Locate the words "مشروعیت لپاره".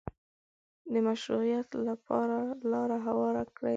1.07-2.37